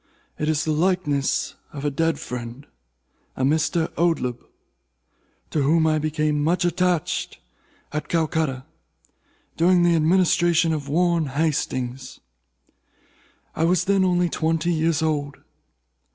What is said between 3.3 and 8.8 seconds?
Mr. Oldeb—to whom I became much attached at Calcutta,